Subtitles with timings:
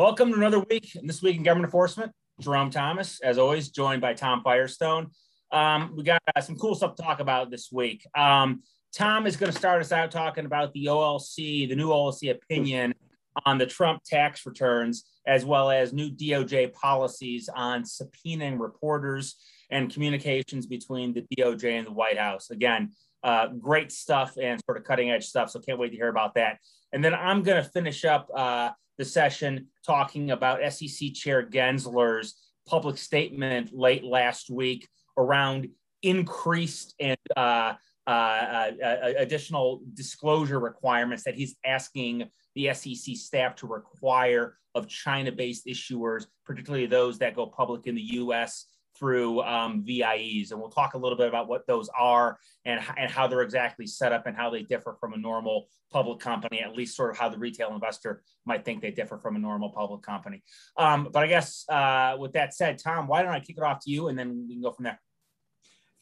[0.00, 0.94] Welcome to another week.
[0.94, 2.10] And this week in government enforcement,
[2.40, 5.10] Jerome Thomas, as always, joined by Tom Firestone.
[5.52, 8.06] Um, we got uh, some cool stuff to talk about this week.
[8.16, 8.62] Um,
[8.96, 12.94] Tom is going to start us out talking about the OLC, the new OLC opinion
[13.44, 19.36] on the Trump tax returns, as well as new DOJ policies on subpoenaing reporters
[19.68, 22.48] and communications between the DOJ and the White House.
[22.48, 25.50] Again, uh, great stuff and sort of cutting edge stuff.
[25.50, 26.58] So can't wait to hear about that.
[26.90, 32.34] And then I'm going to finish up uh, the session talking about SEC Chair Gensler's
[32.68, 34.86] public statement late last week
[35.16, 35.68] around
[36.02, 37.72] increased and uh,
[38.06, 44.86] uh, uh, uh additional disclosure requirements that he's asking the SEC staff to require of
[44.86, 48.66] China based issuers, particularly those that go public in the US
[48.98, 50.50] through um, VIEs.
[50.50, 53.86] And we'll talk a little bit about what those are and, and how they're exactly
[53.86, 57.18] set up and how they differ from a normal public company, at least sort of
[57.18, 60.42] how the retail investor might think they differ from a normal public company.
[60.76, 63.80] Um, but I guess uh, with that said, Tom, why don't I kick it off
[63.84, 65.00] to you and then we can go from there.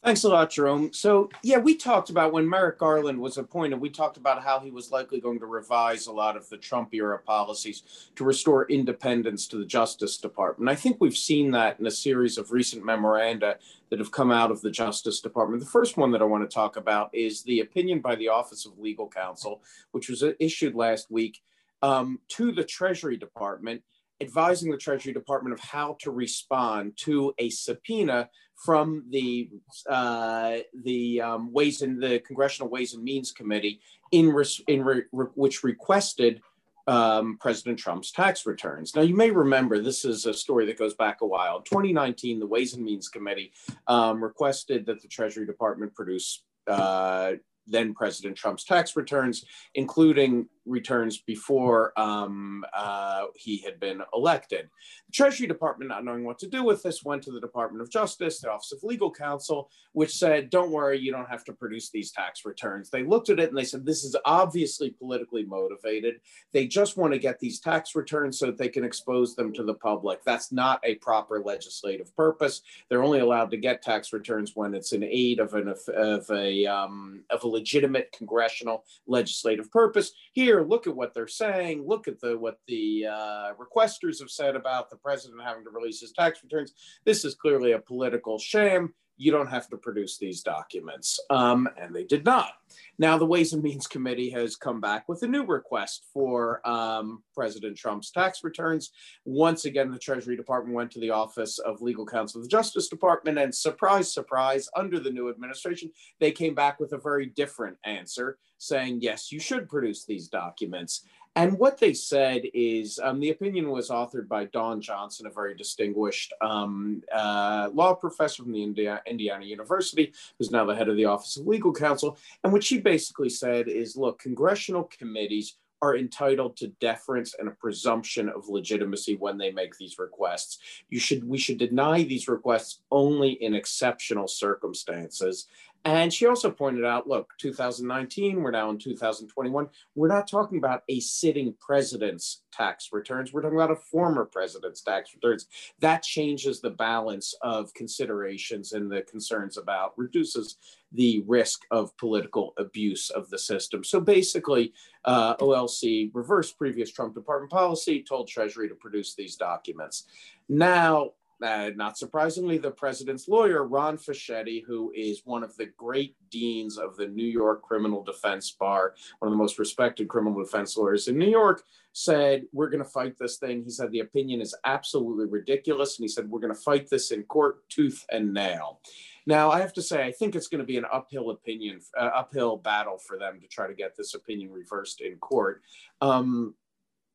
[0.01, 0.93] Thanks a lot, Jerome.
[0.93, 4.71] So, yeah, we talked about when Merrick Garland was appointed, we talked about how he
[4.71, 9.45] was likely going to revise a lot of the Trump era policies to restore independence
[9.49, 10.69] to the Justice Department.
[10.69, 13.57] I think we've seen that in a series of recent memoranda
[13.89, 15.61] that have come out of the Justice Department.
[15.61, 18.65] The first one that I want to talk about is the opinion by the Office
[18.65, 21.41] of Legal Counsel, which was issued last week
[21.81, 23.81] um, to the Treasury Department
[24.21, 28.29] advising the Treasury Department of how to respond to a subpoena
[28.63, 29.49] from the
[29.89, 33.79] uh, the um, Ways and the Congressional Ways and Means Committee
[34.11, 36.41] in, res, in re, re, which requested
[36.87, 38.95] um, President Trump's tax returns.
[38.95, 41.57] Now, you may remember this is a story that goes back a while.
[41.57, 43.51] In 2019, the Ways and Means Committee
[43.87, 47.33] um, requested that the Treasury Department produce uh,
[47.69, 54.69] then President Trump's tax returns, including returns before um, uh, he had been elected.
[55.07, 57.89] The Treasury Department, not knowing what to do with this, went to the Department of
[57.89, 61.89] Justice, the Office of Legal Counsel, which said, Don't worry, you don't have to produce
[61.89, 62.89] these tax returns.
[62.89, 66.19] They looked at it and they said, This is obviously politically motivated.
[66.51, 69.63] They just want to get these tax returns so that they can expose them to
[69.63, 70.23] the public.
[70.23, 72.61] That's not a proper legislative purpose.
[72.89, 76.65] They're only allowed to get tax returns when it's in aid of, an, of, a,
[76.65, 80.11] um, of a legitimate congressional legislative purpose.
[80.33, 84.55] Here, look at what they're saying, look at the what the uh, requesters have said
[84.55, 86.73] about the president having to release his tax returns.
[87.05, 88.93] This is clearly a political sham.
[89.17, 91.19] You don't have to produce these documents.
[91.29, 92.53] Um, and they did not.
[92.99, 97.23] Now, the Ways and Means Committee has come back with a new request for um,
[97.33, 98.91] President Trump's tax returns.
[99.23, 102.89] Once again, the Treasury Department went to the Office of Legal Counsel of the Justice
[102.89, 105.89] Department, and surprise, surprise, under the new administration,
[106.19, 111.05] they came back with a very different answer saying, yes, you should produce these documents.
[111.39, 115.55] And what they said is um, the opinion was authored by Dawn Johnsen, a very
[115.55, 120.97] distinguished um, uh, law professor from the India, Indiana University, who's now the head of
[120.97, 122.17] the Office of Legal Counsel.
[122.43, 127.51] And what she basically said is look, congressional committees are entitled to deference and a
[127.51, 130.59] presumption of legitimacy when they make these requests.
[130.89, 135.47] You should we should deny these requests only in exceptional circumstances.
[135.85, 139.67] And she also pointed out look, 2019, we're now in 2021.
[139.95, 143.31] We're not talking about a sitting president's tax returns.
[143.31, 145.47] We're talking about a former president's tax returns.
[145.79, 150.57] That changes the balance of considerations and the concerns about reduces
[150.91, 153.83] the risk of political abuse of the system.
[153.83, 154.73] So basically,
[155.05, 160.05] uh, OLC reversed previous Trump department policy, told Treasury to produce these documents.
[160.49, 166.15] Now, uh, not surprisingly, the president's lawyer, Ron Fischetti, who is one of the great
[166.29, 170.75] deans of the New York criminal defense bar, one of the most respected criminal defense
[170.77, 171.63] lawyers in New York,
[171.93, 173.63] said, We're going to fight this thing.
[173.63, 175.97] He said, The opinion is absolutely ridiculous.
[175.97, 178.81] And he said, We're going to fight this in court, tooth and nail.
[179.25, 182.09] Now, I have to say, I think it's going to be an uphill opinion, uh,
[182.15, 185.61] uphill battle for them to try to get this opinion reversed in court.
[186.01, 186.55] Um,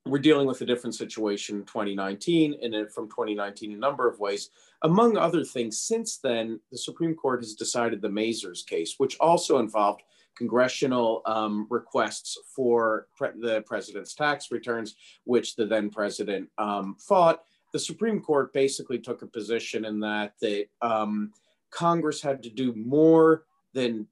[0.06, 4.20] we're dealing with a different situation in 2019 and from 2019 in a number of
[4.20, 4.50] ways.
[4.82, 9.58] Among other things, since then, the Supreme Court has decided the Mazars case, which also
[9.58, 10.02] involved
[10.36, 17.44] congressional um, requests for pre the president's tax returns, which the then president um, fought.
[17.72, 21.32] The Supreme Court basically took a position in that that um,
[21.70, 24.06] Congress had to do more than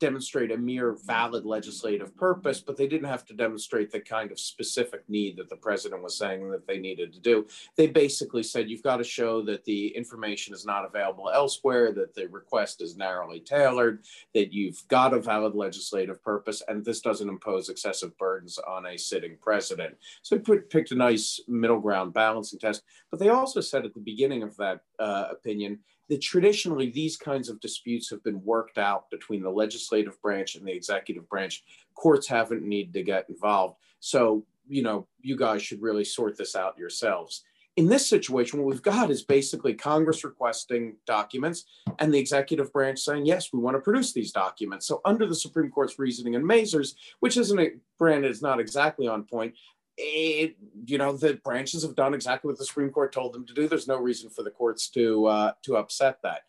[0.00, 4.38] demonstrate a mere valid legislative purpose, but they didn't have to demonstrate the kind of
[4.38, 7.46] specific need that the president was saying that they needed to do.
[7.76, 12.14] They basically said you've got to show that the information is not available elsewhere, that
[12.14, 14.04] the request is narrowly tailored,
[14.34, 18.96] that you've got a valid legislative purpose, and this doesn't impose excessive burdens on a
[18.96, 19.96] sitting president.
[20.22, 22.82] So they put, picked a nice middle ground balancing test.
[23.10, 27.48] But they also said at the beginning of that uh, opinion that traditionally these kinds
[27.48, 31.62] of disputes have been worked out between the legislative branch and the executive branch.
[31.94, 33.76] Courts haven't needed to get involved.
[34.00, 37.44] So, you know, you guys should really sort this out yourselves.
[37.76, 41.64] In this situation, what we've got is basically Congress requesting documents
[42.00, 44.86] and the executive branch saying, yes, we want to produce these documents.
[44.88, 49.06] So, under the Supreme Court's reasoning in Mazars, which isn't, a, granted, is not exactly
[49.06, 49.54] on point,
[49.98, 50.56] it,
[50.86, 53.68] you know, the branches have done exactly what the Supreme Court told them to do.
[53.68, 56.42] There's no reason for the courts to uh, to upset that.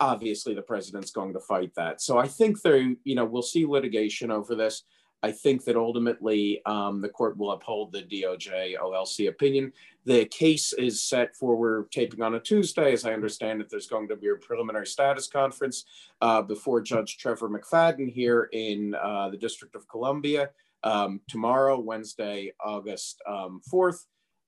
[0.00, 2.00] Obviously, the president's going to fight that.
[2.00, 4.84] So I think there, you know, we'll see litigation over this.
[5.20, 9.72] I think that ultimately um, the court will uphold the DOJ OLC opinion.
[10.04, 12.92] The case is set for we're taping on a Tuesday.
[12.92, 15.84] As I understand it, there's going to be a preliminary status conference
[16.20, 20.50] uh, before Judge Trevor McFadden here in uh, the District of Columbia
[20.84, 24.04] um, tomorrow, Wednesday, August um, 4th.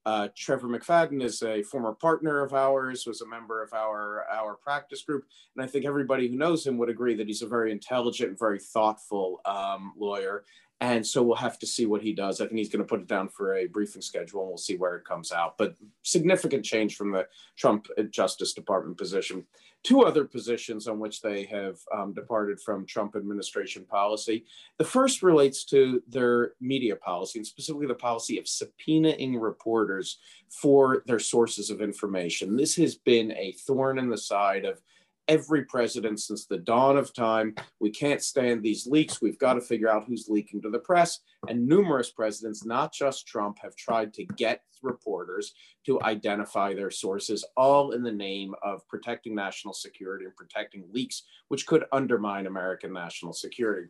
[0.07, 4.55] Uh, Trevor McFadden is a former partner of ours, was a member of our, our
[4.55, 5.25] practice group.
[5.55, 8.59] And I think everybody who knows him would agree that he's a very intelligent, very
[8.59, 10.45] thoughtful um, lawyer.
[10.83, 12.41] And so we'll have to see what he does.
[12.41, 14.77] I think he's going to put it down for a briefing schedule and we'll see
[14.77, 15.59] where it comes out.
[15.59, 17.27] But significant change from the
[17.59, 19.45] Trump Justice Department position.
[19.83, 24.45] Two other positions on which they have um, departed from Trump administration policy.
[24.77, 30.19] The first relates to their media policy, and specifically the policy of subpoenaing reporters
[30.49, 32.57] for their sources of information.
[32.57, 34.83] This has been a thorn in the side of
[35.29, 37.55] every president since the dawn of time.
[37.81, 39.23] We can't stand these leaks.
[39.23, 41.21] We've got to figure out who's leaking to the press.
[41.49, 45.53] And numerous presidents, not just Trump, have tried to get reporters
[45.87, 51.23] to identify their sources, all in the name of protecting national security and protecting leaks,
[51.49, 53.89] which could undermine American national security.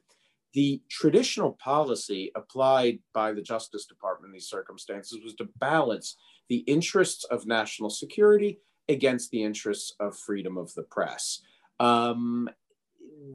[0.52, 6.16] The traditional policy applied by the Justice Department in these circumstances was to balance
[6.48, 8.58] the interests of national security
[8.90, 11.40] against the interests of freedom of the press.
[11.78, 12.48] Um,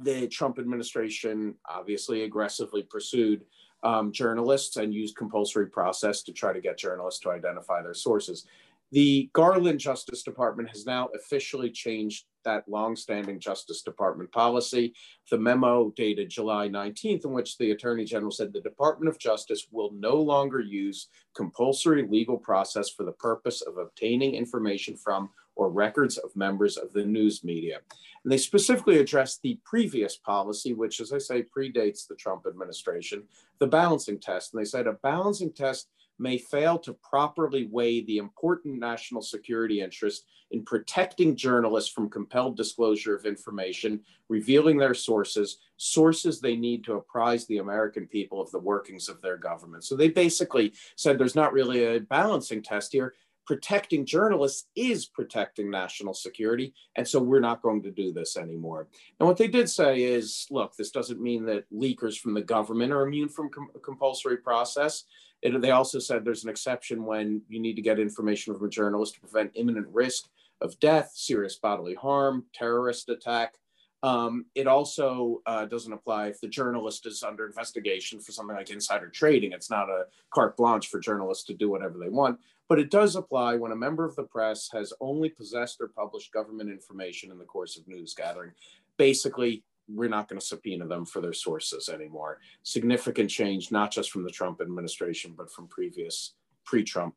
[0.03, 3.45] the Trump administration obviously aggressively pursued
[3.83, 8.45] um, journalists and used compulsory process to try to get journalists to identify their sources.
[8.91, 14.93] The Garland Justice Department has now officially changed that longstanding Justice Department policy.
[15.29, 19.67] The memo dated July 19th, in which the Attorney General said the Department of Justice
[19.71, 25.69] will no longer use compulsory legal process for the purpose of obtaining information from or
[25.69, 27.79] records of members of the news media.
[28.23, 33.23] And they specifically addressed the previous policy, which, as I say, predates the Trump administration,
[33.59, 34.53] the balancing test.
[34.53, 39.81] And they said a balancing test may fail to properly weigh the important national security
[39.81, 43.99] interest in protecting journalists from compelled disclosure of information,
[44.29, 49.21] revealing their sources, sources they need to apprise the American people of the workings of
[49.21, 49.83] their government.
[49.83, 53.15] So they basically said there's not really a balancing test here.
[53.45, 56.73] Protecting journalists is protecting national security.
[56.95, 58.87] And so we're not going to do this anymore.
[59.19, 62.91] And what they did say is look, this doesn't mean that leakers from the government
[62.91, 65.03] are immune from com- compulsory process.
[65.41, 68.69] It, they also said there's an exception when you need to get information from a
[68.69, 70.27] journalist to prevent imminent risk
[70.61, 73.55] of death, serious bodily harm, terrorist attack.
[74.03, 78.69] Um, it also uh, doesn't apply if the journalist is under investigation for something like
[78.69, 79.51] insider trading.
[79.51, 83.15] It's not a carte blanche for journalists to do whatever they want, but it does
[83.15, 87.37] apply when a member of the press has only possessed or published government information in
[87.37, 88.51] the course of news gathering.
[88.97, 92.39] Basically, we're not going to subpoena them for their sources anymore.
[92.63, 97.13] Significant change, not just from the Trump administration, but from previous pre Trump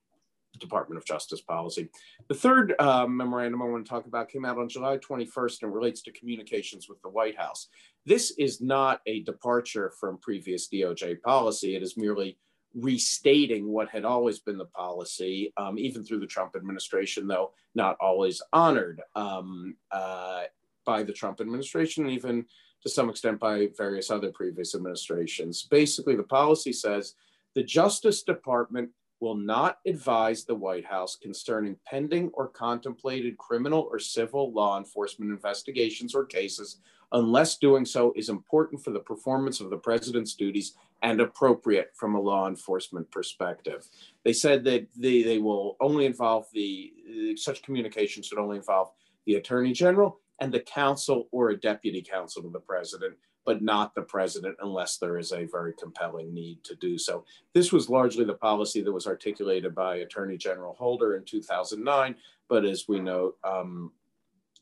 [0.58, 1.88] Department of Justice policy.
[2.28, 5.74] The third uh, memorandum I want to talk about came out on July 21st and
[5.74, 7.68] relates to communications with the White House.
[8.04, 12.38] This is not a departure from previous DOJ policy, it is merely
[12.74, 17.96] restating what had always been the policy, um, even through the Trump administration, though not
[18.00, 19.00] always honored.
[19.14, 20.44] Um, uh,
[20.88, 22.46] by the Trump administration and even
[22.82, 25.68] to some extent by various other previous administrations.
[25.70, 27.14] Basically, the policy says
[27.54, 28.88] the Justice Department
[29.20, 35.30] will not advise the White House concerning pending or contemplated criminal or civil law enforcement
[35.30, 36.80] investigations or cases
[37.12, 42.14] unless doing so is important for the performance of the president's duties and appropriate from
[42.14, 43.86] a law enforcement perspective.
[44.24, 48.90] They said that they, they will only involve the, such communications should only involve
[49.26, 53.94] the attorney general and the counsel or a deputy counsel to the president, but not
[53.94, 57.24] the president unless there is a very compelling need to do so.
[57.54, 62.14] This was largely the policy that was articulated by Attorney General Holder in 2009,
[62.48, 63.92] but as we know, um,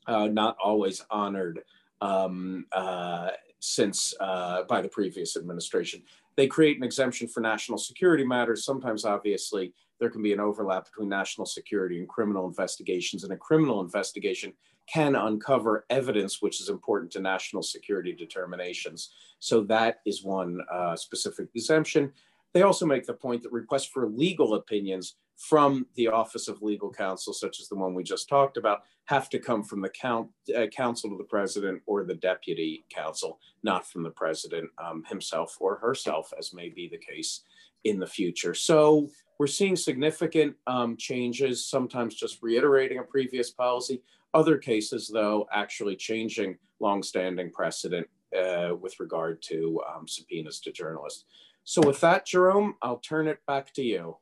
[0.07, 1.63] uh, not always honored
[2.01, 6.01] um, uh, since uh, by the previous administration.
[6.35, 8.63] They create an exemption for national security matters.
[8.63, 13.37] Sometimes, obviously, there can be an overlap between national security and criminal investigations, and a
[13.37, 14.53] criminal investigation
[14.87, 19.09] can uncover evidence which is important to national security determinations.
[19.39, 22.13] So that is one uh, specific exemption.
[22.53, 26.91] They also make the point that requests for legal opinions from the Office of Legal
[26.91, 30.27] Counsel, such as the one we just talked about, have to come from the count,
[30.55, 35.55] uh, counsel to the president or the deputy counsel, not from the president um, himself
[35.59, 37.41] or herself, as may be the case
[37.83, 38.53] in the future.
[38.53, 44.01] So we're seeing significant um, changes, sometimes just reiterating a previous policy,
[44.33, 51.25] other cases, though, actually changing longstanding precedent uh, with regard to um, subpoenas to journalists.
[51.63, 54.17] So, with that, Jerome, I'll turn it back to you.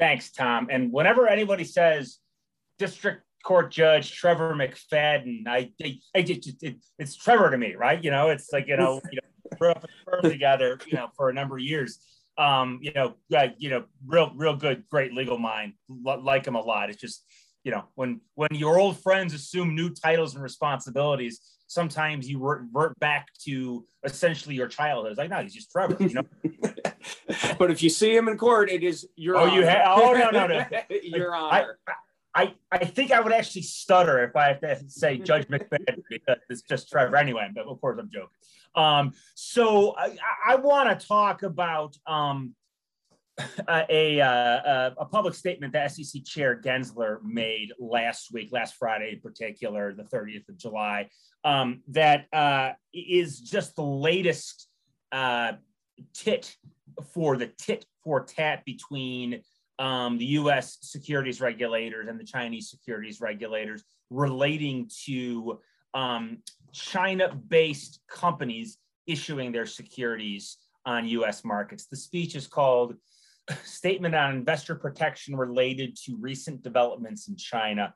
[0.00, 0.66] Thanks, Tom.
[0.70, 2.18] And whenever anybody says
[2.78, 8.02] District Court Judge Trevor McFadden, I, I, I just, it, it's Trevor to me, right?
[8.02, 9.84] You know, it's like you know, you know, grew up
[10.22, 12.00] together, you know, for a number of years
[12.40, 15.74] um, you know, uh, you know, real, real good, great legal mind.
[16.06, 16.88] L- like him a lot.
[16.88, 17.24] It's just,
[17.64, 21.40] you know, when when your old friends assume new titles and responsibilities,
[21.70, 25.12] sometimes you revert back to essentially your childhood.
[25.12, 26.22] It's like, no, he's just Trevor, you know.
[27.58, 29.36] but if you see him in court, it is your.
[29.36, 29.54] Oh, honor.
[29.54, 29.82] you have.
[29.86, 30.64] Oh no, no, no.
[31.02, 31.78] your honor.
[31.86, 31.92] I,
[32.34, 36.38] I, I think I would actually stutter if I have to say Judge McFadden because
[36.48, 37.48] it's just Trevor anyway.
[37.54, 38.28] But of course, I'm joking.
[38.74, 42.54] Um, so I, I want to talk about um,
[43.68, 49.20] a, a, a, public statement that SEC Chair Gensler made last week, last Friday in
[49.20, 51.08] particular, the 30th of July,
[51.44, 54.68] um, that uh, is just the latest
[55.12, 55.52] uh,
[56.14, 56.54] tit
[57.12, 59.42] for the tit for tat between
[59.78, 65.60] um, the US securities regulators and the Chinese securities regulators relating to
[65.94, 66.38] um,
[66.72, 71.86] China based companies issuing their securities on US markets.
[71.86, 72.94] The speech is called
[73.64, 77.94] Statement on Investor Protection Related to Recent Developments in China.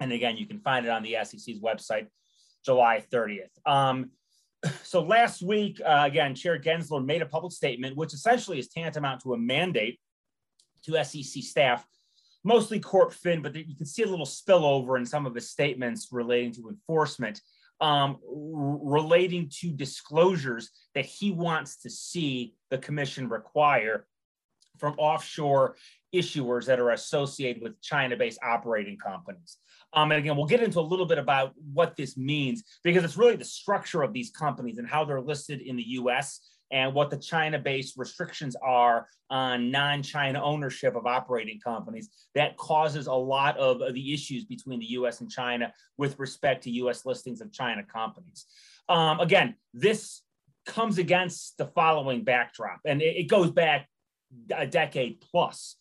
[0.00, 2.06] And again, you can find it on the SEC's website,
[2.64, 3.50] July 30th.
[3.66, 4.10] Um,
[4.82, 9.22] so last week, uh, again, Chair Gensler made a public statement, which essentially is tantamount
[9.22, 10.00] to a mandate
[10.84, 11.86] to SEC staff,
[12.42, 16.08] mostly Corp Fin, but you can see a little spillover in some of his statements
[16.10, 17.40] relating to enforcement
[17.80, 24.06] um, relating to disclosures that he wants to see the commission require
[24.78, 25.76] from offshore
[26.14, 29.58] issuers that are associated with China-based operating companies.
[29.92, 33.16] Um, and again, we'll get into a little bit about what this means because it's
[33.16, 36.40] really the structure of these companies and how they're listed in the U.S
[36.74, 42.08] and what the China based restrictions are on non China ownership of operating companies.
[42.34, 46.70] That causes a lot of the issues between the US and China with respect to
[46.70, 48.46] US listings of China companies.
[48.88, 50.22] Um, again, this
[50.66, 53.88] comes against the following backdrop, and it, it goes back
[54.54, 55.76] a decade plus.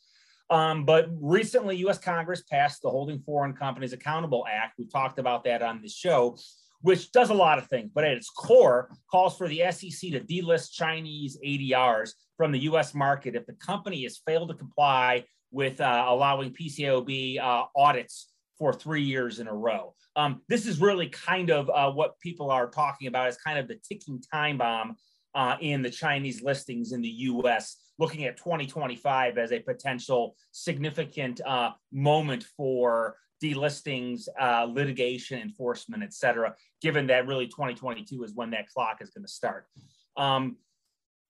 [0.50, 4.74] Um, but recently, US Congress passed the Holding Foreign Companies Accountable Act.
[4.78, 6.38] We talked about that on the show
[6.84, 10.20] which does a lot of things, but at its core calls for the SEC to
[10.20, 15.80] delist Chinese ADRs from the US market if the company has failed to comply with
[15.80, 19.96] uh, allowing PCAOB uh, audits for three years in a row.
[20.18, 23.70] Um, this is really kind of uh, what people are talking about as kind of
[23.70, 24.98] the ticking time bomb
[25.34, 31.42] uh, in the Chinese listings in the US, looking at 2025 as a potential significant
[31.46, 38.50] uh, moment for delistings, uh, litigation, enforcement, et cetera, given that really 2022 is when
[38.52, 39.68] that clock is going to start.
[40.16, 40.58] Um,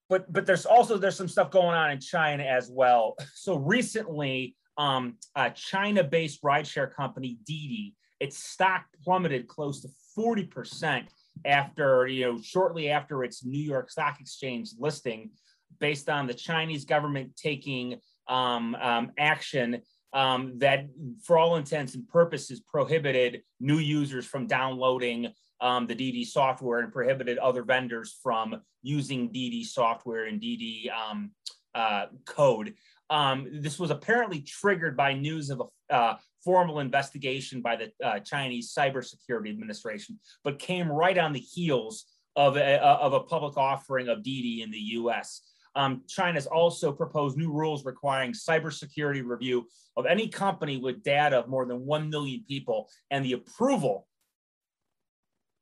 [0.09, 3.15] but but there's also there's some stuff going on in China as well.
[3.33, 11.05] So recently, um, a China-based rideshare company Didi, its stock plummeted close to 40 percent
[11.45, 15.31] after you know shortly after its New York Stock Exchange listing,
[15.79, 19.81] based on the Chinese government taking um, um, action
[20.13, 20.87] um, that,
[21.23, 25.29] for all intents and purposes, prohibited new users from downloading
[25.61, 31.31] um, the Didi software and prohibited other vendors from using Didi software and Didi um,
[31.73, 32.73] uh, code.
[33.09, 38.19] Um, this was apparently triggered by news of a uh, formal investigation by the uh,
[38.19, 44.09] Chinese Cybersecurity Administration, but came right on the heels of a, of a public offering
[44.09, 45.41] of Didi in the US.
[45.75, 51.47] Um, China's also proposed new rules requiring cybersecurity review of any company with data of
[51.47, 54.07] more than 1 million people and the approval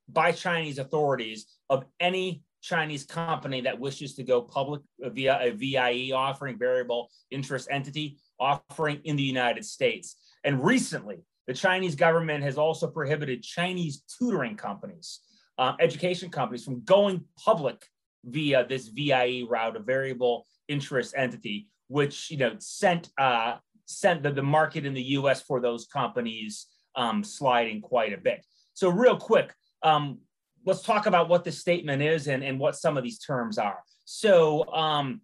[0.10, 6.12] by Chinese authorities of any Chinese company that wishes to go public via a VIE
[6.14, 10.16] offering, variable interest entity offering in the United States.
[10.44, 15.22] And recently, the Chinese government has also prohibited Chinese tutoring companies,
[15.58, 17.84] uh, education companies, from going public
[18.24, 24.32] via this VIE route, a variable interest entity, which you know sent uh, sent the,
[24.32, 25.42] the market in the U.S.
[25.42, 28.46] for those companies um, sliding quite a bit.
[28.74, 30.20] So, real quick, um,
[30.66, 33.80] let's talk about what this statement is and, and what some of these terms are.
[34.06, 35.22] So, um,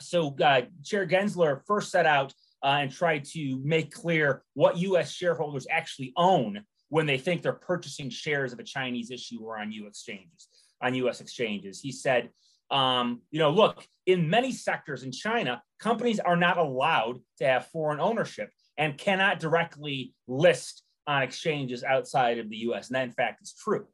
[0.00, 2.32] so uh, Chair Gensler first set out
[2.62, 5.12] uh, and tried to make clear what U.S.
[5.12, 9.90] shareholders actually own when they think they're purchasing shares of a Chinese issuer on U.S.
[9.90, 10.48] exchanges.
[10.80, 11.20] On U.S.
[11.20, 12.30] exchanges, he said,
[12.70, 17.66] um, you know, look, in many sectors in China, companies are not allowed to have
[17.66, 22.88] foreign ownership and cannot directly list on exchanges outside of the U.S.
[22.88, 23.86] And that, in fact, is true.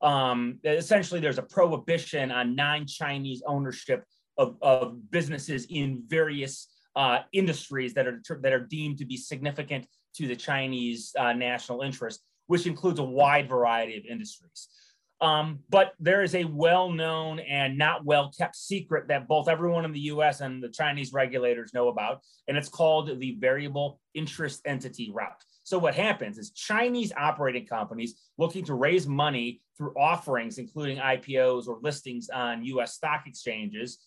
[0.00, 4.04] Um, essentially, there's a prohibition on non-Chinese ownership
[4.36, 9.86] of, of businesses in various uh, industries that are that are deemed to be significant
[10.16, 14.68] to the Chinese uh, national interest, which includes a wide variety of industries.
[15.22, 20.00] Um, but there is a well-known and not well-kept secret that both everyone in the
[20.00, 20.40] U.S.
[20.40, 25.44] and the Chinese regulators know about, and it's called the variable interest entity route.
[25.62, 31.68] So what happens is Chinese operating companies looking to raise money through offerings, including IPOs
[31.68, 32.94] or listings on U.S.
[32.94, 34.04] stock exchanges,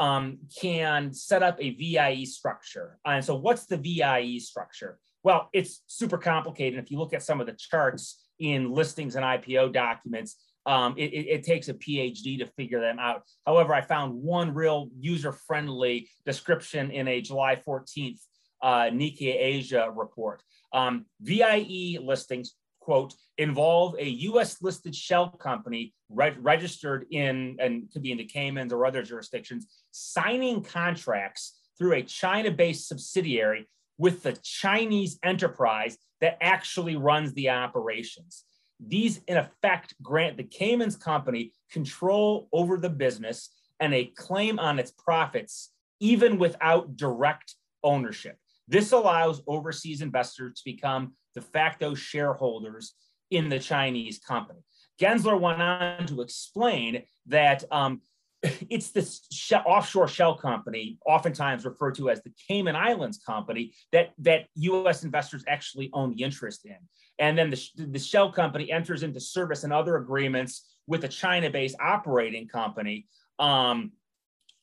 [0.00, 2.98] um, can set up a VIE structure.
[3.04, 4.98] And so, what's the VIE structure?
[5.22, 6.80] Well, it's super complicated.
[6.80, 11.12] If you look at some of the charts in listings and IPO documents, um, it,
[11.12, 13.22] it, it, takes a PhD to figure them out.
[13.46, 18.18] However, I found one real user friendly description in a July 14th
[18.62, 20.42] uh, Nikkei Asia report.
[20.72, 28.02] Um, VIE listings, quote, involve a US listed shell company re- registered in, and could
[28.02, 33.68] be in the Caymans or other jurisdictions, signing contracts through a China based subsidiary
[33.98, 38.44] with the Chinese enterprise that actually runs the operations.
[38.84, 44.78] These, in effect, grant the Caymans company control over the business and a claim on
[44.78, 48.38] its profits, even without direct ownership.
[48.68, 52.94] This allows overseas investors to become de facto shareholders
[53.30, 54.60] in the Chinese company.
[55.00, 58.00] Gensler went on to explain that um,
[58.42, 64.46] it's this offshore shell company, oftentimes referred to as the Cayman Islands company, that, that
[64.56, 66.76] US investors actually own the interest in.
[67.18, 71.50] And then the, the shell company enters into service and other agreements with a China
[71.50, 73.06] based operating company.
[73.38, 73.92] Um,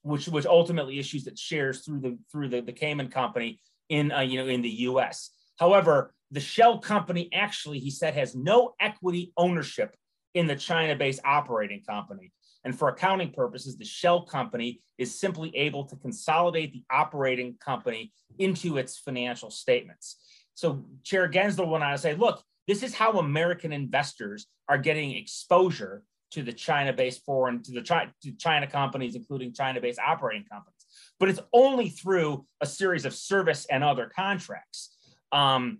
[0.03, 4.19] which, which ultimately issues its shares through the through the, the Cayman company in uh,
[4.19, 5.29] you know in the U.S.
[5.57, 9.95] However, the shell company actually, he said, has no equity ownership
[10.33, 12.31] in the China-based operating company.
[12.65, 18.13] And for accounting purposes, the shell company is simply able to consolidate the operating company
[18.39, 20.17] into its financial statements.
[20.55, 25.15] So Chair Gensler went on to say, look, this is how American investors are getting
[25.15, 30.73] exposure to the China-based foreign, to the China, to China companies, including China-based operating companies
[31.19, 34.95] but it's only through a series of service and other contracts.
[35.31, 35.79] Um,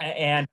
[0.00, 0.46] and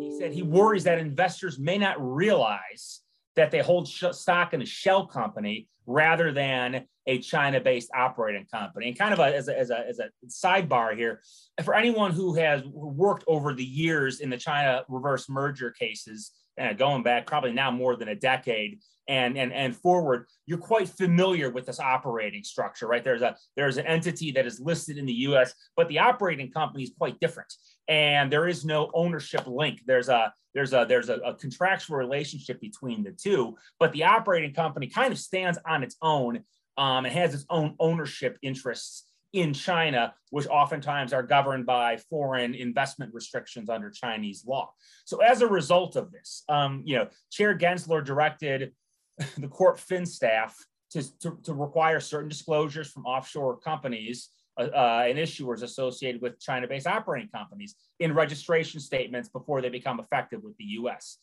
[0.00, 3.00] he said he worries that investors may not realize
[3.36, 8.88] that they hold sh- stock in a shell company rather than a China-based operating company.
[8.88, 11.20] And kind of a, as, a, as, a, as a sidebar here,
[11.62, 16.72] for anyone who has worked over the years in the China reverse merger cases, uh,
[16.72, 21.50] going back probably now more than a decade, and and and forward you're quite familiar
[21.50, 23.04] with this operating structure right?
[23.04, 26.84] There's a there's an entity that is listed in the us but the operating company
[26.84, 27.52] is quite different.
[27.86, 29.82] And there is no ownership link.
[29.86, 34.54] There's a there's a there's a, a contractual relationship between the two but the operating
[34.54, 36.40] company kind of stands on its own
[36.76, 42.54] um, and has its own ownership interests in China, which oftentimes are governed by foreign
[42.54, 44.72] investment restrictions under Chinese law.
[45.04, 48.72] So as a result of this, um, you know, Chair Gensler directed
[49.38, 50.56] the corp fin staff
[50.92, 56.38] to, to, to, require certain disclosures from offshore companies uh, uh, and issuers associated with
[56.38, 61.18] China-based operating companies in registration statements before they become effective with the U.S.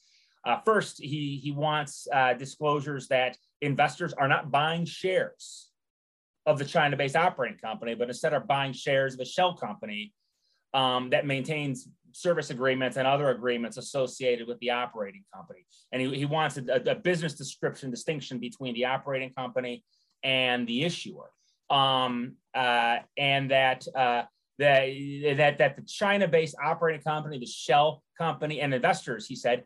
[0.45, 5.71] Uh, first, he, he wants uh, disclosures that investors are not buying shares
[6.46, 10.14] of the China-based operating company, but instead are buying shares of a shell company
[10.74, 15.66] um, that maintains service agreements and other agreements associated with the operating company.
[15.92, 19.84] And he, he wants a, a business description distinction between the operating company
[20.24, 21.30] and the issuer.
[21.70, 24.24] Um, uh, and that, uh,
[24.60, 24.88] that,
[25.38, 29.64] that, that the China based operating company, the shell company, and investors, he said,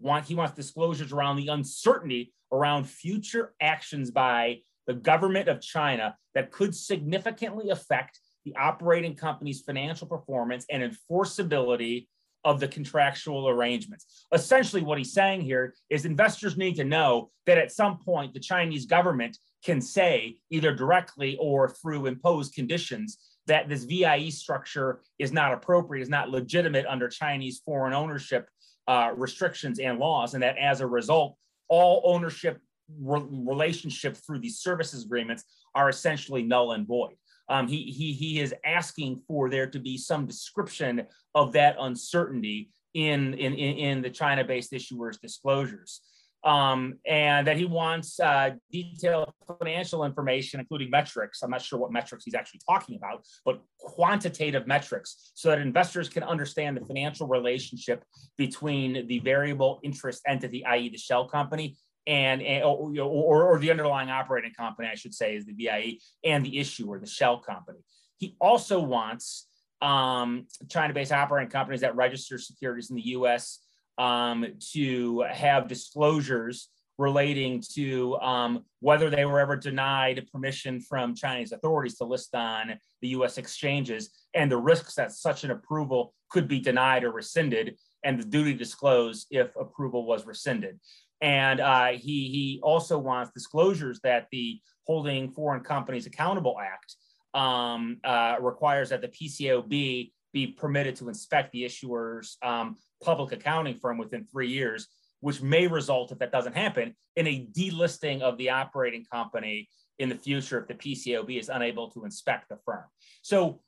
[0.00, 6.16] want he wants disclosures around the uncertainty around future actions by the government of China
[6.34, 12.06] that could significantly affect the operating company's financial performance and enforceability
[12.44, 14.26] of the contractual arrangements.
[14.32, 18.40] Essentially, what he's saying here is investors need to know that at some point the
[18.40, 25.32] Chinese government can say, either directly or through imposed conditions, that this VIE structure is
[25.32, 28.48] not appropriate, is not legitimate under Chinese foreign ownership
[28.88, 31.36] uh, restrictions and laws, and that as a result,
[31.68, 32.58] all ownership
[32.98, 37.14] re- relationship through these services agreements are essentially null and void.
[37.48, 42.70] Um, he, he, he is asking for there to be some description of that uncertainty
[42.94, 46.00] in, in, in the China-based issuers' disclosures.
[46.42, 51.42] Um, and that he wants uh, detailed financial information, including metrics.
[51.42, 56.08] I'm not sure what metrics he's actually talking about, but quantitative metrics so that investors
[56.08, 58.04] can understand the financial relationship
[58.38, 63.70] between the variable interest entity, i.e., the shell company, and, and or, or, or, the
[63.70, 67.80] underlying operating company, I should say, is the VIE and the issuer, the shell company.
[68.18, 69.46] He also wants
[69.82, 73.60] um, China-based operating companies that register securities in the U.S.
[73.98, 76.68] Um, to have disclosures
[77.00, 82.74] relating to um, whether they were ever denied permission from Chinese authorities to list on
[83.00, 83.38] the U.S.
[83.38, 88.24] exchanges and the risks that such an approval could be denied or rescinded, and the
[88.24, 90.78] duty to disclose if approval was rescinded.
[91.20, 96.96] And uh, he, he also wants disclosures that the Holding Foreign Companies Accountable Act
[97.34, 103.74] um, uh, requires that the PCAOB be permitted to inspect the issuer's um, public accounting
[103.74, 104.88] firm within three years,
[105.20, 110.08] which may result, if that doesn't happen, in a delisting of the operating company in
[110.08, 112.84] the future if the PCAOB is unable to inspect the firm.
[113.22, 113.60] So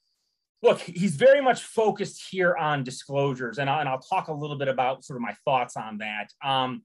[0.63, 4.57] look, he's very much focused here on disclosures, and, I, and I'll talk a little
[4.57, 6.29] bit about sort of my thoughts on that.
[6.45, 6.83] Um,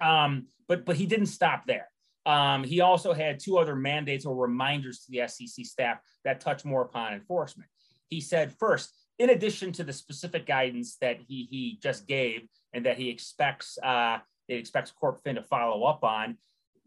[0.00, 1.88] um, but but he didn't stop there.
[2.24, 6.64] Um, he also had two other mandates or reminders to the SEC staff that touch
[6.64, 7.70] more upon enforcement.
[8.08, 12.84] He said first, in addition to the specific guidance that he he just gave and
[12.84, 16.36] that he expects uh, it expects CorpFin to follow up on,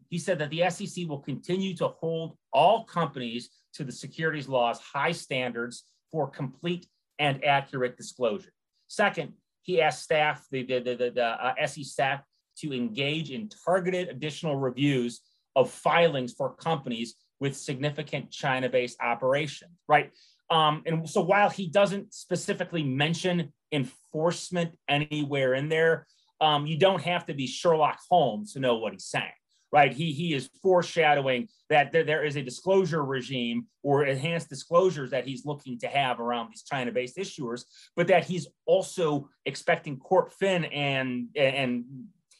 [0.08, 4.80] he said that the SEC will continue to hold all companies to the securities laws
[4.80, 6.86] high standards for complete
[7.18, 8.52] and accurate disclosure.
[8.88, 12.22] Second, he asked staff, the, the, the, the uh, SEC staff,
[12.60, 15.20] to engage in targeted additional reviews
[15.56, 20.10] of filings for companies with significant China-based operations, right?
[20.50, 26.06] Um, and so while he doesn't specifically mention enforcement anywhere in there,
[26.40, 29.30] um, you don't have to be Sherlock Holmes to know what he's saying,
[29.72, 29.92] right?
[29.92, 35.26] He, he is foreshadowing that there, there is a disclosure regime or enhanced disclosures that
[35.26, 41.28] he's looking to have around these China-based issuers, but that he's also expecting CorpFin and,
[41.36, 41.84] and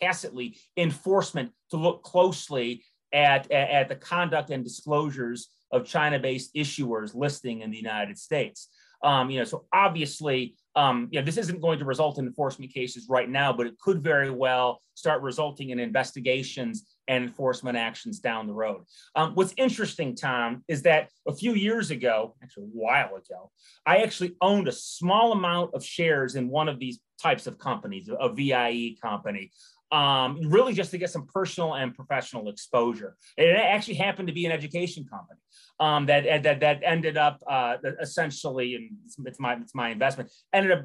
[0.00, 7.14] tacitly enforcement to look closely at, at, at the conduct and disclosures of China-based issuers
[7.14, 8.68] listing in the United States.
[9.02, 12.72] Um, you know, so obviously, um, you know, this isn't going to result in enforcement
[12.72, 18.20] cases right now, but it could very well start resulting in investigations and enforcement actions
[18.20, 18.82] down the road.
[19.16, 23.50] Um, what's interesting, Tom, is that a few years ago, actually a while ago,
[23.86, 28.08] I actually owned a small amount of shares in one of these types of companies,
[28.08, 29.50] a VIE company
[29.92, 33.16] um, really just to get some personal and professional exposure.
[33.36, 35.40] It actually happened to be an education company
[35.80, 38.90] um, that, that that ended up uh, essentially, and
[39.26, 40.84] it's my it's my investment, ended up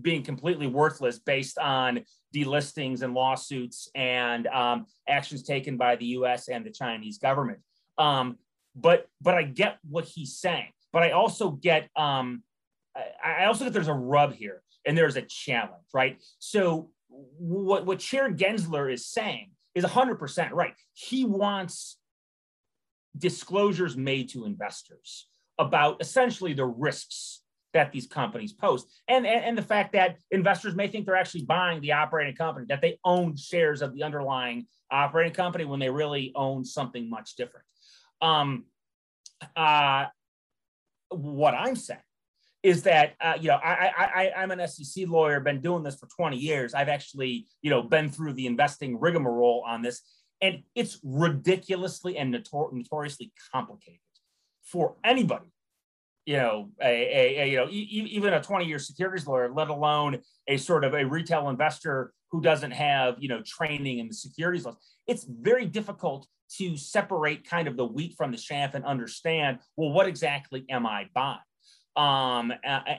[0.00, 6.48] being completely worthless based on delistings and lawsuits and um, actions taken by the U.S.
[6.48, 7.58] and the Chinese government.
[7.98, 8.38] Um,
[8.74, 10.70] but but I get what he's saying.
[10.92, 12.42] But I also get um,
[13.22, 16.22] I, also get there's a rub here and there's a challenge, right?
[16.38, 16.90] So
[17.38, 20.74] what, what Chair Gensler is saying is 100% right.
[20.92, 21.98] He wants
[23.16, 25.26] disclosures made to investors
[25.58, 30.74] about essentially the risks that these companies pose and, and, and the fact that investors
[30.74, 34.66] may think they're actually buying the operating company that they own shares of the underlying
[34.90, 37.66] operating company when they really own something much different
[38.22, 38.64] um,
[39.56, 40.06] uh,
[41.10, 42.00] what i'm saying
[42.64, 45.96] is that uh, you know I, I I am an SEC lawyer, been doing this
[45.96, 46.74] for 20 years.
[46.74, 50.00] I've actually you know been through the investing rigmarole on this,
[50.40, 54.00] and it's ridiculously and notor- notoriously complicated
[54.64, 55.44] for anybody.
[56.24, 59.68] You know, a, a, a you know e- even a 20 year securities lawyer, let
[59.68, 64.14] alone a sort of a retail investor who doesn't have you know training in the
[64.14, 64.76] securities laws.
[65.06, 69.92] It's very difficult to separate kind of the wheat from the chaff and understand well
[69.92, 71.38] what exactly am I buying
[71.96, 72.52] um,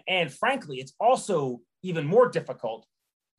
[0.07, 2.85] and frankly, it's also even more difficult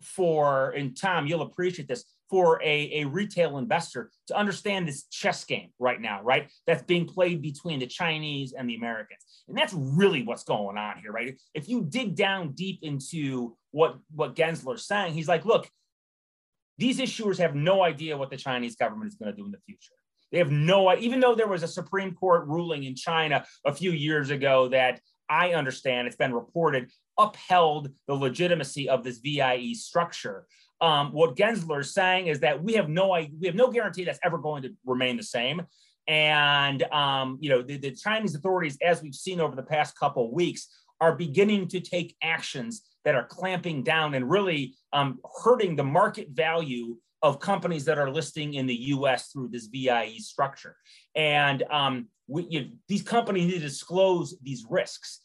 [0.02, 5.44] for, and Tom, you'll appreciate this, for a, a retail investor to understand this chess
[5.44, 6.50] game right now, right?
[6.66, 9.20] That's being played between the Chinese and the Americans.
[9.48, 11.40] And that's really what's going on here, right?
[11.54, 15.68] If you dig down deep into what, what Gensler's saying, he's like, look,
[16.78, 19.60] these issuers have no idea what the Chinese government is going to do in the
[19.64, 19.92] future.
[20.32, 23.92] They have no, even though there was a Supreme Court ruling in China a few
[23.92, 30.46] years ago that I understand it's been reported upheld the legitimacy of this VIE structure.
[30.80, 34.18] Um, what Gensler is saying is that we have no we have no guarantee that's
[34.22, 35.62] ever going to remain the same.
[36.06, 40.32] And um, you know the, the, Chinese authorities, as we've seen over the past couple
[40.32, 40.68] weeks,
[41.00, 46.28] are beginning to take actions that are clamping down and really um, hurting the market
[46.30, 49.28] value of companies that are listing in the U.S.
[49.28, 50.76] through this VIE structure.
[51.14, 55.20] And um, we, you these companies need to disclose these risks.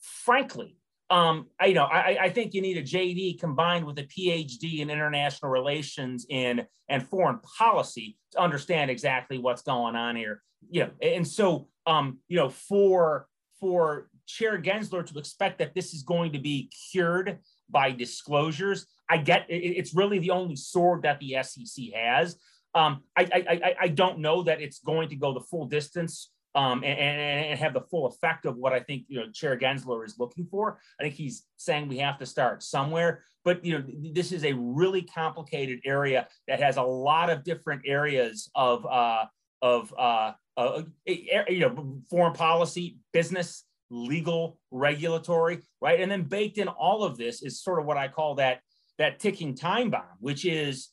[0.00, 0.76] Frankly,
[1.10, 4.80] um, I, you know, I, I think you need a JD combined with a PhD
[4.80, 10.42] in international relations in and foreign policy to understand exactly what's going on here.
[10.70, 13.26] You know, and so um, you know, for
[13.60, 17.38] for Chair Gensler to expect that this is going to be cured
[17.70, 22.36] by disclosures, I get it, it's really the only sword that the SEC has.
[22.74, 26.84] Um, I, I, I, don't know that it's going to go the full distance um,
[26.84, 30.16] and, and, have the full effect of what I think you know Chair Gensler is
[30.18, 30.78] looking for.
[31.00, 33.22] I think he's saying we have to start somewhere.
[33.44, 37.82] But you know, this is a really complicated area that has a lot of different
[37.86, 39.24] areas of uh,
[39.62, 46.00] of uh, uh, you know foreign policy, business, legal, regulatory, right?
[46.00, 48.60] And then baked in all of this is sort of what I call that
[48.98, 50.90] that ticking time bomb, which is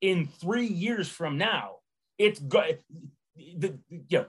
[0.00, 1.76] in three years from now,
[2.18, 2.78] it's good.
[3.36, 4.26] The, you know,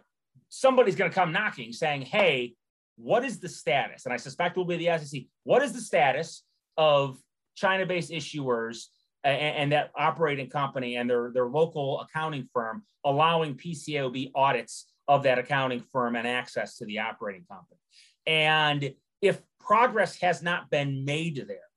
[0.49, 2.55] somebody's going to come knocking saying, hey,
[2.97, 4.05] what is the status?
[4.05, 5.21] And I suspect it will be the SEC.
[5.43, 6.43] What is the status
[6.77, 7.17] of
[7.55, 8.85] China based issuers
[9.23, 15.23] and, and, that operating company and their, their local accounting firm allowing PCAOB audits of
[15.23, 17.79] that accounting firm and access to the operating company?
[18.25, 21.68] And if progress has not been made there,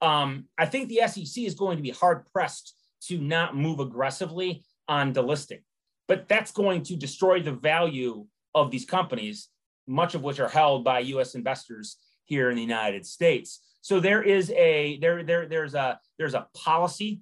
[0.00, 4.64] um, I think the SEC is going to be hard pressed to not move aggressively
[4.88, 5.60] on delisting
[6.08, 9.48] but that's going to destroy the value of these companies,
[9.86, 11.34] much of which are held by U.S.
[11.34, 13.60] investors here in the United States.
[13.82, 17.20] So there is a there there there's a there's a policy,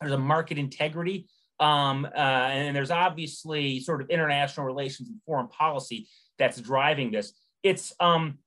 [0.00, 1.28] there's a market integrity,
[1.60, 7.32] um, uh, and there's obviously sort of international relations and foreign policy that's driving this.
[7.62, 8.38] It's um,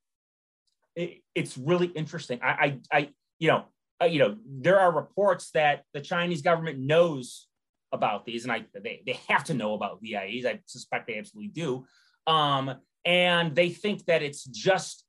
[0.96, 2.40] it, it's really interesting.
[2.42, 3.66] I I, I you know
[4.02, 7.48] uh, you know there are reports that the Chinese government knows
[7.92, 10.46] about these, and I they, they have to know about VIEs.
[10.46, 11.86] I suspect they absolutely do.
[12.28, 12.76] Um,
[13.06, 15.04] and they think that it's just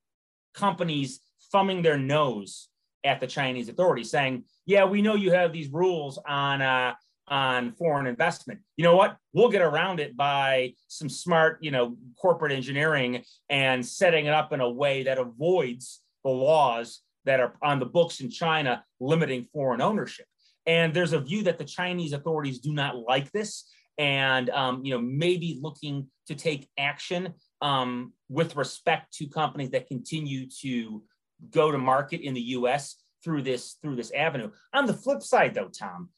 [0.54, 1.20] companies
[1.52, 2.68] thumbing their nose
[3.04, 6.94] at the Chinese authorities, saying, "Yeah, we know you have these rules on uh,
[7.30, 8.60] on foreign investment.
[8.76, 9.16] You know what?
[9.32, 14.52] We'll get around it by some smart, you know, corporate engineering and setting it up
[14.52, 19.46] in a way that avoids the laws that are on the books in China limiting
[19.52, 20.26] foreign ownership."
[20.66, 24.94] And there's a view that the Chinese authorities do not like this and um, you
[24.94, 31.02] know maybe looking to take action um, with respect to companies that continue to
[31.50, 32.96] go to market in the U.S.
[33.22, 34.50] through this through this avenue.
[34.72, 36.08] On the flip side, though, Tom,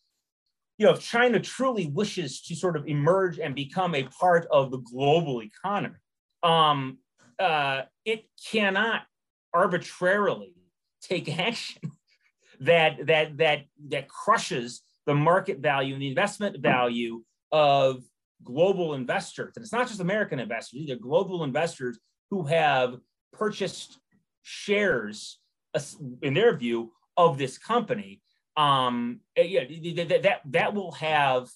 [0.78, 4.70] you know if China truly wishes to sort of emerge and become a part of
[4.70, 5.96] the global economy,
[6.44, 6.98] um,
[7.40, 9.02] uh, it cannot
[9.52, 10.54] arbitrarily
[11.02, 11.82] take action
[12.60, 18.02] that that that that crushes the market value and the investment value of
[18.44, 19.52] global investors.
[19.56, 21.98] And it's not just American investors, are global investors
[22.30, 22.98] who have
[23.32, 23.98] purchased
[24.42, 25.38] shares,
[26.22, 28.20] in their view, of this company.
[28.56, 31.48] Um, eh, yeah, that, that, that will have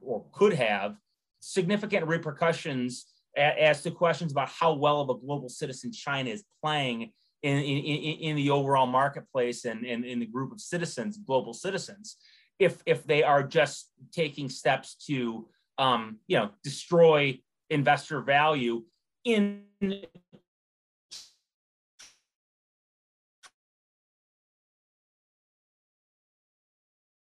[0.00, 0.96] or could have
[1.40, 7.12] significant repercussions as to questions about how well of a global citizen China is playing
[7.42, 12.16] in, in, in the overall marketplace and, in the group of citizens, global citizens,
[12.58, 15.48] if, if they are just taking steps to,
[15.78, 17.38] um, you know, destroy
[17.70, 18.82] investor value
[19.24, 19.62] in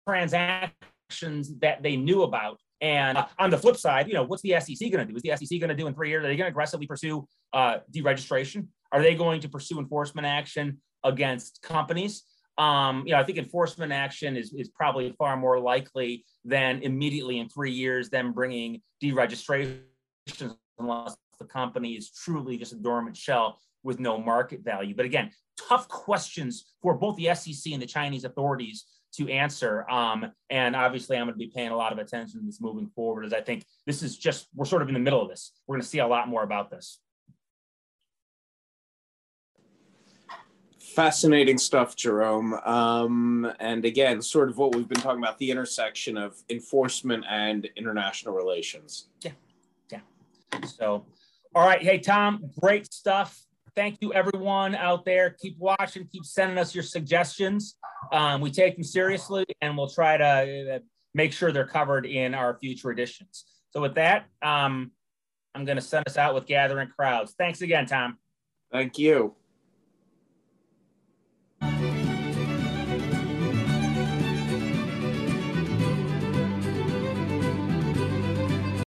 [0.08, 2.60] transactions that they knew about.
[2.80, 5.16] And uh, on the flip side, you know, what's the SEC going to do?
[5.16, 6.24] Is the SEC going to do in three years?
[6.24, 8.68] Are they going to aggressively pursue uh, deregistration?
[8.92, 12.24] Are they going to pursue enforcement action against companies?
[12.58, 17.40] Um, you know, I think enforcement action is, is probably far more likely than immediately
[17.40, 19.82] in three years them bringing deregistration
[20.80, 24.96] unless the company is truly just a dormant shell with no market value.
[24.96, 25.32] But again,
[25.68, 29.90] tough questions for both the SEC and the Chinese authorities to answer.
[29.90, 32.88] Um, and obviously, I'm going to be paying a lot of attention to this moving
[32.88, 35.54] forward, as I think this is just we're sort of in the middle of this.
[35.68, 37.00] We're going to see a lot more about this.
[40.98, 42.56] Fascinating stuff, Jerome.
[42.66, 47.70] Um, and again, sort of what we've been talking about the intersection of enforcement and
[47.76, 49.10] international relations.
[49.22, 49.34] Yeah.
[49.92, 50.00] Yeah.
[50.66, 51.06] So,
[51.54, 51.84] all right.
[51.84, 53.40] Hey, Tom, great stuff.
[53.76, 55.30] Thank you, everyone out there.
[55.40, 57.78] Keep watching, keep sending us your suggestions.
[58.12, 60.80] Um, we take them seriously and we'll try to uh,
[61.14, 63.46] make sure they're covered in our future editions.
[63.70, 64.90] So, with that, um,
[65.54, 67.36] I'm going to send us out with gathering crowds.
[67.38, 68.18] Thanks again, Tom.
[68.72, 69.36] Thank you.